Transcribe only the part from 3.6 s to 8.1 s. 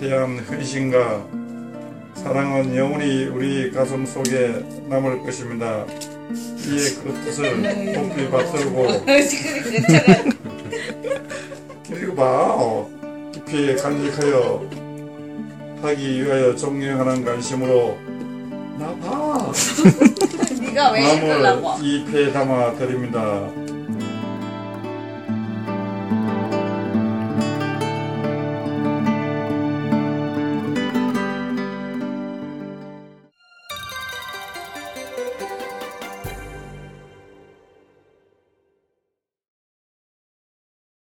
가슴 속에 남을 것입니다. 이에 그 뜻을